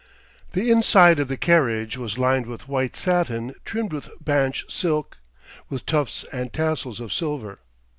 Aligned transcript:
The 0.53 0.71
inside 0.71 1.19
of 1.19 1.27
the 1.27 1.37
carriage 1.37 1.95
was 1.95 2.17
lined 2.17 2.47
with 2.47 2.67
white 2.67 2.95
satin 2.97 3.53
trimmed 3.65 3.93
with 3.93 4.09
Binche 4.25 4.63
silk, 4.67 5.19
with 5.69 5.85
tufts 5.85 6.25
and 6.31 6.51
tassels 6.51 6.99
of 6.99 7.13
silver. 7.13 7.59